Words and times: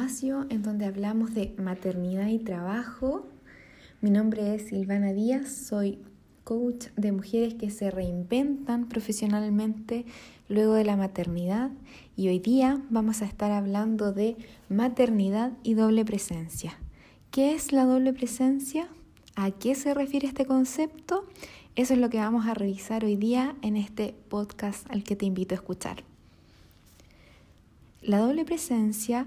en 0.00 0.62
donde 0.62 0.86
hablamos 0.86 1.34
de 1.34 1.54
maternidad 1.58 2.28
y 2.28 2.38
trabajo. 2.38 3.26
Mi 4.00 4.10
nombre 4.10 4.54
es 4.54 4.68
Silvana 4.68 5.12
Díaz, 5.12 5.50
soy 5.50 5.98
coach 6.44 6.86
de 6.96 7.10
mujeres 7.10 7.54
que 7.54 7.68
se 7.70 7.90
reinventan 7.90 8.88
profesionalmente 8.88 10.06
luego 10.48 10.74
de 10.74 10.84
la 10.84 10.96
maternidad 10.96 11.72
y 12.16 12.28
hoy 12.28 12.38
día 12.38 12.80
vamos 12.90 13.22
a 13.22 13.24
estar 13.24 13.50
hablando 13.50 14.12
de 14.12 14.36
maternidad 14.68 15.52
y 15.64 15.74
doble 15.74 16.04
presencia. 16.04 16.78
¿Qué 17.32 17.54
es 17.54 17.72
la 17.72 17.84
doble 17.84 18.12
presencia? 18.12 18.86
¿A 19.34 19.50
qué 19.50 19.74
se 19.74 19.94
refiere 19.94 20.28
este 20.28 20.46
concepto? 20.46 21.26
Eso 21.74 21.94
es 21.94 21.98
lo 21.98 22.08
que 22.08 22.18
vamos 22.18 22.46
a 22.46 22.54
revisar 22.54 23.04
hoy 23.04 23.16
día 23.16 23.56
en 23.62 23.76
este 23.76 24.14
podcast 24.28 24.88
al 24.90 25.02
que 25.02 25.16
te 25.16 25.26
invito 25.26 25.56
a 25.56 25.56
escuchar. 25.56 26.04
La 28.00 28.18
doble 28.20 28.44
presencia 28.44 29.26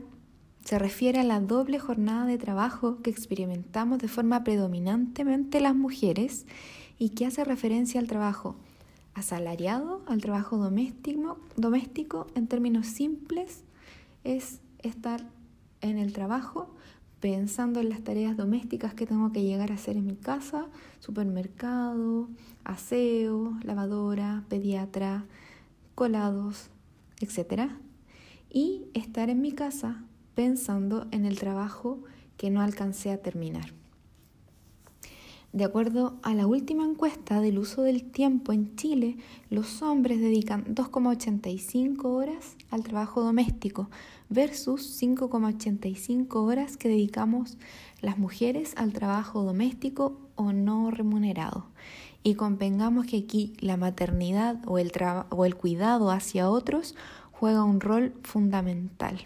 se 0.63 0.79
refiere 0.79 1.19
a 1.19 1.23
la 1.23 1.39
doble 1.39 1.79
jornada 1.79 2.25
de 2.25 2.37
trabajo 2.37 3.01
que 3.01 3.09
experimentamos 3.09 3.99
de 3.99 4.07
forma 4.07 4.43
predominantemente 4.43 5.59
las 5.59 5.75
mujeres 5.75 6.45
y 6.97 7.09
que 7.09 7.25
hace 7.25 7.43
referencia 7.43 7.99
al 7.99 8.07
trabajo 8.07 8.55
asalariado, 9.13 10.03
al 10.07 10.21
trabajo 10.21 10.57
doméstico, 10.57 11.39
doméstico. 11.55 12.27
En 12.35 12.47
términos 12.47 12.87
simples, 12.87 13.63
es 14.23 14.61
estar 14.79 15.25
en 15.81 15.97
el 15.97 16.13
trabajo 16.13 16.75
pensando 17.19 17.79
en 17.79 17.89
las 17.89 18.03
tareas 18.03 18.37
domésticas 18.37 18.93
que 18.93 19.05
tengo 19.05 19.31
que 19.31 19.43
llegar 19.43 19.71
a 19.71 19.75
hacer 19.75 19.97
en 19.97 20.07
mi 20.07 20.15
casa, 20.15 20.67
supermercado, 20.99 22.29
aseo, 22.63 23.57
lavadora, 23.63 24.43
pediatra, 24.47 25.25
colados, 25.95 26.69
etc 27.19 27.71
y 28.51 28.85
estar 28.93 29.29
en 29.29 29.41
mi 29.41 29.53
casa 29.53 30.03
pensando 30.41 31.05
en 31.11 31.25
el 31.25 31.37
trabajo 31.37 31.99
que 32.35 32.49
no 32.49 32.61
alcancé 32.61 33.11
a 33.11 33.21
terminar. 33.21 33.73
De 35.53 35.63
acuerdo 35.63 36.17
a 36.23 36.33
la 36.33 36.47
última 36.47 36.83
encuesta 36.83 37.41
del 37.41 37.59
uso 37.59 37.83
del 37.83 38.09
tiempo 38.09 38.51
en 38.51 38.75
Chile, 38.75 39.17
los 39.51 39.83
hombres 39.83 40.19
dedican 40.19 40.65
2,85 40.65 42.05
horas 42.05 42.55
al 42.71 42.81
trabajo 42.81 43.21
doméstico 43.21 43.91
versus 44.29 44.99
5,85 44.99 46.35
horas 46.37 46.75
que 46.75 46.89
dedicamos 46.89 47.59
las 48.01 48.17
mujeres 48.17 48.73
al 48.77 48.93
trabajo 48.93 49.43
doméstico 49.43 50.17
o 50.35 50.53
no 50.53 50.89
remunerado. 50.89 51.67
Y 52.23 52.33
convengamos 52.33 53.05
que 53.05 53.17
aquí 53.17 53.53
la 53.59 53.77
maternidad 53.77 54.57
o 54.65 54.79
el, 54.79 54.91
o 55.29 55.45
el 55.45 55.55
cuidado 55.55 56.09
hacia 56.09 56.49
otros 56.49 56.95
juega 57.31 57.63
un 57.63 57.79
rol 57.79 58.15
fundamental. 58.23 59.21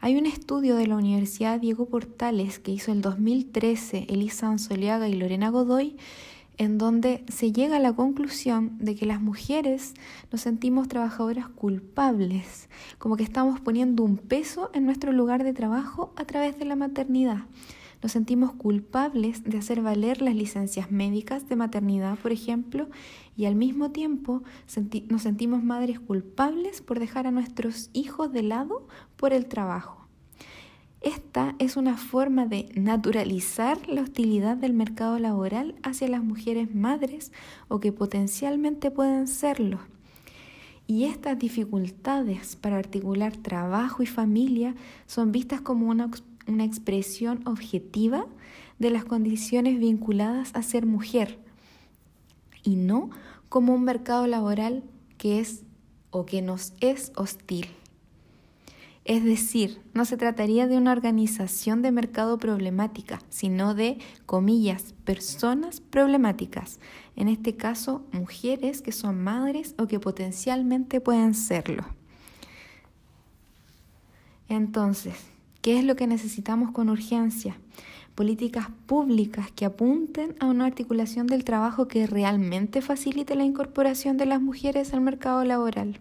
Hay 0.00 0.16
un 0.16 0.26
estudio 0.26 0.76
de 0.76 0.86
la 0.86 0.96
Universidad 0.96 1.58
Diego 1.58 1.86
Portales 1.86 2.58
que 2.58 2.70
hizo 2.70 2.92
el 2.92 3.00
2013 3.00 4.06
Elisa 4.10 4.48
Ansoliaga 4.48 5.08
y 5.08 5.14
Lorena 5.14 5.48
Godoy, 5.48 5.96
en 6.58 6.78
donde 6.78 7.24
se 7.28 7.50
llega 7.50 7.76
a 7.76 7.80
la 7.80 7.94
conclusión 7.94 8.76
de 8.78 8.94
que 8.94 9.06
las 9.06 9.20
mujeres 9.20 9.94
nos 10.30 10.42
sentimos 10.42 10.88
trabajadoras 10.88 11.48
culpables, 11.48 12.68
como 12.98 13.16
que 13.16 13.24
estamos 13.24 13.58
poniendo 13.60 14.02
un 14.02 14.18
peso 14.18 14.70
en 14.74 14.84
nuestro 14.84 15.12
lugar 15.12 15.44
de 15.44 15.54
trabajo 15.54 16.12
a 16.16 16.24
través 16.24 16.58
de 16.58 16.66
la 16.66 16.76
maternidad. 16.76 17.44
Nos 18.06 18.12
sentimos 18.12 18.52
culpables 18.52 19.42
de 19.42 19.58
hacer 19.58 19.82
valer 19.82 20.22
las 20.22 20.36
licencias 20.36 20.92
médicas 20.92 21.48
de 21.48 21.56
maternidad, 21.56 22.16
por 22.16 22.30
ejemplo, 22.30 22.88
y 23.36 23.46
al 23.46 23.56
mismo 23.56 23.90
tiempo 23.90 24.44
nos 25.08 25.22
sentimos 25.22 25.64
madres 25.64 25.98
culpables 25.98 26.82
por 26.82 27.00
dejar 27.00 27.26
a 27.26 27.32
nuestros 27.32 27.90
hijos 27.94 28.32
de 28.32 28.44
lado 28.44 28.86
por 29.16 29.32
el 29.32 29.46
trabajo. 29.46 30.06
Esta 31.00 31.56
es 31.58 31.76
una 31.76 31.96
forma 31.96 32.46
de 32.46 32.68
naturalizar 32.76 33.76
la 33.88 34.02
hostilidad 34.02 34.56
del 34.56 34.72
mercado 34.72 35.18
laboral 35.18 35.74
hacia 35.82 36.06
las 36.06 36.22
mujeres 36.22 36.72
madres 36.72 37.32
o 37.66 37.80
que 37.80 37.90
potencialmente 37.90 38.92
pueden 38.92 39.26
serlo. 39.26 39.80
Y 40.86 41.06
estas 41.06 41.36
dificultades 41.40 42.54
para 42.54 42.76
articular 42.76 43.36
trabajo 43.36 44.04
y 44.04 44.06
familia 44.06 44.76
son 45.06 45.32
vistas 45.32 45.60
como 45.60 45.88
una 45.88 46.08
una 46.46 46.64
expresión 46.64 47.46
objetiva 47.46 48.26
de 48.78 48.90
las 48.90 49.04
condiciones 49.04 49.78
vinculadas 49.78 50.50
a 50.54 50.62
ser 50.62 50.86
mujer 50.86 51.38
y 52.62 52.76
no 52.76 53.10
como 53.48 53.74
un 53.74 53.84
mercado 53.84 54.26
laboral 54.26 54.82
que 55.18 55.40
es 55.40 55.62
o 56.10 56.26
que 56.26 56.42
nos 56.42 56.74
es 56.80 57.12
hostil. 57.16 57.68
Es 59.04 59.22
decir, 59.22 59.80
no 59.94 60.04
se 60.04 60.16
trataría 60.16 60.66
de 60.66 60.76
una 60.76 60.90
organización 60.90 61.80
de 61.80 61.92
mercado 61.92 62.38
problemática, 62.38 63.20
sino 63.28 63.72
de, 63.72 63.98
comillas, 64.26 64.94
personas 65.04 65.80
problemáticas, 65.80 66.80
en 67.14 67.28
este 67.28 67.54
caso 67.54 68.04
mujeres 68.10 68.82
que 68.82 68.90
son 68.90 69.22
madres 69.22 69.76
o 69.78 69.86
que 69.86 70.00
potencialmente 70.00 71.00
pueden 71.00 71.34
serlo. 71.34 71.84
Entonces, 74.48 75.14
¿Qué 75.66 75.80
es 75.80 75.84
lo 75.84 75.96
que 75.96 76.06
necesitamos 76.06 76.70
con 76.70 76.88
urgencia? 76.88 77.58
Políticas 78.14 78.68
públicas 78.86 79.50
que 79.50 79.64
apunten 79.64 80.36
a 80.38 80.46
una 80.46 80.64
articulación 80.64 81.26
del 81.26 81.42
trabajo 81.42 81.88
que 81.88 82.06
realmente 82.06 82.82
facilite 82.82 83.34
la 83.34 83.42
incorporación 83.42 84.16
de 84.16 84.26
las 84.26 84.40
mujeres 84.40 84.94
al 84.94 85.00
mercado 85.00 85.42
laboral. 85.42 85.98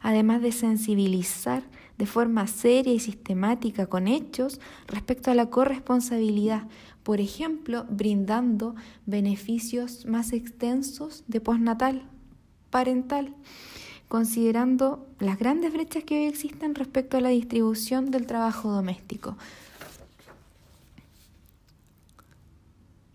Además 0.00 0.42
de 0.42 0.50
sensibilizar 0.50 1.62
de 1.98 2.06
forma 2.06 2.48
seria 2.48 2.92
y 2.92 2.98
sistemática 2.98 3.86
con 3.86 4.08
hechos 4.08 4.60
respecto 4.88 5.30
a 5.30 5.36
la 5.36 5.50
corresponsabilidad, 5.50 6.66
por 7.04 7.20
ejemplo, 7.20 7.86
brindando 7.88 8.74
beneficios 9.06 10.04
más 10.04 10.32
extensos 10.32 11.22
de 11.28 11.40
postnatal, 11.40 12.02
parental 12.70 13.36
considerando 14.10 15.06
las 15.20 15.38
grandes 15.38 15.72
brechas 15.72 16.02
que 16.02 16.18
hoy 16.18 16.24
existen 16.24 16.74
respecto 16.74 17.16
a 17.16 17.20
la 17.20 17.28
distribución 17.28 18.10
del 18.10 18.26
trabajo 18.26 18.72
doméstico. 18.72 19.36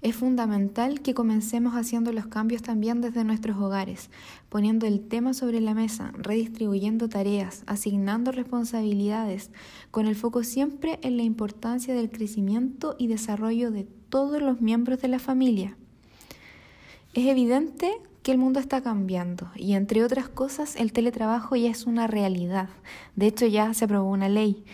Es 0.02 0.16
fundamental 0.16 1.02
que 1.02 1.14
comencemos 1.14 1.74
haciendo 1.74 2.14
los 2.14 2.28
cambios 2.28 2.62
también 2.62 3.02
desde 3.02 3.26
nuestros 3.26 3.58
hogares, 3.58 4.10
poniendo 4.48 4.88
el 4.88 5.06
tema 5.06 5.34
sobre 5.34 5.60
la 5.60 5.74
mesa, 5.74 6.14
redistribuyendo 6.14 7.10
tareas, 7.10 7.64
asignando 7.68 8.32
responsabilidades, 8.32 9.52
con 9.92 10.06
el 10.06 10.16
foco 10.16 10.46
siempre 10.46 11.00
en 11.02 11.18
la 11.18 11.24
importancia 11.24 11.94
del 11.94 12.10
crecimiento 12.10 12.96
y 12.98 13.08
desarrollo 13.08 13.70
de 13.70 13.84
todos 13.84 14.42
los 14.42 14.62
miembros 14.62 15.02
de 15.02 15.10
la 15.10 15.20
familia. 15.20 15.76
Es 17.14 17.26
evidente 17.26 17.92
que 18.26 18.32
el 18.32 18.40
mundo 18.40 18.60
está 18.60 18.82
cambiando 18.82 19.52
y 19.56 19.74
entre 19.74 20.04
otras 20.04 20.28
cosas 20.28 20.76
el 20.78 20.94
teletrabajo 20.94 21.56
ya 21.56 21.70
es 21.70 21.86
una 21.86 22.08
realidad. 22.08 22.70
De 23.16 23.28
hecho 23.28 23.46
ya 23.46 23.72
se 23.76 23.86
aprobó 23.86 24.10
una 24.10 24.30
ley. 24.30 24.66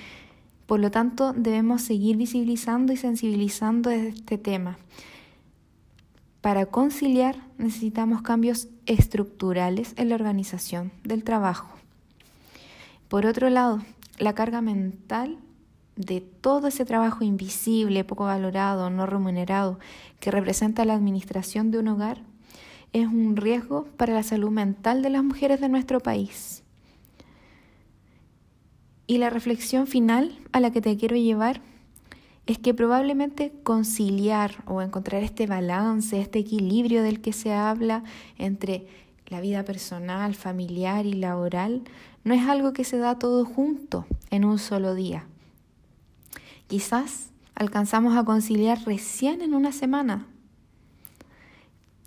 Por 0.68 0.80
lo 0.80 0.90
tanto 0.90 1.34
debemos 1.34 1.82
seguir 1.82 2.16
visibilizando 2.16 2.94
y 2.94 2.96
sensibilizando 2.96 3.90
este 3.90 4.38
tema. 4.38 4.78
Para 6.40 6.66
conciliar 6.68 7.36
necesitamos 7.58 8.22
cambios 8.22 8.70
estructurales 8.86 9.96
en 9.98 10.08
la 10.08 10.16
organización 10.16 10.94
del 11.04 11.26
trabajo. 11.26 11.76
Por 13.10 13.26
otro 13.26 13.50
lado, 13.50 13.82
la 14.18 14.34
carga 14.34 14.62
mental 14.62 15.40
de 15.98 16.22
todo 16.22 16.70
ese 16.70 16.86
trabajo 16.86 17.26
invisible, 17.26 18.06
poco 18.06 18.24
valorado, 18.24 18.90
no 18.90 19.06
remunerado, 19.08 19.78
que 20.22 20.32
representa 20.32 20.86
la 20.86 20.94
administración 20.94 21.70
de 21.70 21.80
un 21.80 21.90
hogar, 21.90 22.31
es 22.94 23.08
un 23.08 23.36
riesgo 23.36 23.86
para 23.98 24.14
la 24.14 24.24
salud 24.24 24.50
mental 24.50 25.02
de 25.02 25.10
las 25.10 25.24
mujeres 25.24 25.62
de 25.62 25.70
nuestro 25.70 26.00
país. 26.00 26.64
Y 29.08 29.18
la 29.18 29.30
reflexión 29.30 29.88
final 29.88 30.40
a 30.52 30.60
la 30.60 30.72
que 30.72 30.82
te 30.82 30.96
quiero 30.98 31.16
llevar 31.16 31.62
es 32.48 32.58
que 32.58 32.74
probablemente 32.74 33.54
conciliar 33.64 34.64
o 34.66 34.82
encontrar 34.82 35.24
este 35.24 35.48
balance, 35.48 36.20
este 36.20 36.40
equilibrio 36.40 37.04
del 37.04 37.22
que 37.22 37.34
se 37.34 37.54
habla 37.54 38.04
entre 38.38 38.88
la 39.28 39.40
vida 39.40 39.64
personal, 39.64 40.36
familiar 40.36 41.06
y 41.06 41.14
laboral, 41.14 41.84
no 42.24 42.34
es 42.34 42.48
algo 42.48 42.74
que 42.74 42.84
se 42.84 42.98
da 42.98 43.18
todo 43.18 43.46
junto 43.46 44.06
en 44.30 44.44
un 44.44 44.60
solo 44.60 44.96
día. 44.96 45.26
Quizás 46.68 47.30
alcanzamos 47.56 48.16
a 48.16 48.26
conciliar 48.26 48.84
recién 48.86 49.42
en 49.42 49.54
una 49.54 49.72
semana, 49.72 50.28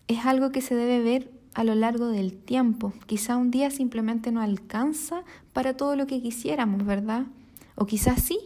es 0.08 0.26
algo 0.26 0.50
que 0.50 0.60
se 0.60 0.74
debe 0.74 1.02
ver 1.02 1.30
a 1.54 1.64
lo 1.64 1.74
largo 1.74 2.08
del 2.08 2.36
tiempo. 2.36 2.92
Quizá 3.06 3.36
un 3.36 3.50
día 3.50 3.70
simplemente 3.70 4.32
no 4.32 4.40
alcanza 4.40 5.22
para 5.52 5.76
todo 5.76 5.96
lo 5.96 6.06
que 6.06 6.20
quisiéramos, 6.20 6.84
¿verdad? 6.84 7.26
O 7.76 7.86
quizás 7.86 8.22
sí. 8.22 8.38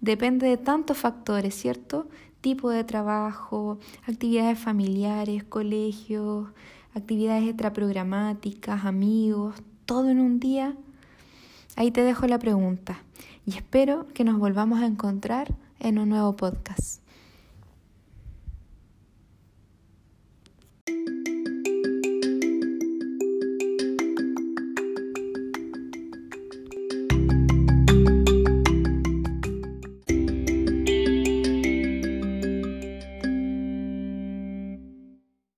Depende 0.00 0.46
de 0.46 0.56
tantos 0.56 0.96
factores, 0.96 1.54
¿cierto? 1.54 2.08
Tipo 2.40 2.70
de 2.70 2.84
trabajo, 2.84 3.78
actividades 4.06 4.58
familiares, 4.58 5.42
colegios, 5.42 6.48
actividades 6.94 7.48
extraprogramáticas, 7.48 8.84
amigos, 8.84 9.56
todo 9.84 10.08
en 10.08 10.20
un 10.20 10.38
día. 10.38 10.76
Ahí 11.74 11.90
te 11.90 12.02
dejo 12.02 12.26
la 12.26 12.38
pregunta 12.38 13.02
y 13.44 13.56
espero 13.56 14.06
que 14.14 14.24
nos 14.24 14.38
volvamos 14.38 14.80
a 14.80 14.86
encontrar 14.86 15.54
en 15.80 15.98
un 15.98 16.08
nuevo 16.08 16.36
podcast. 16.36 17.02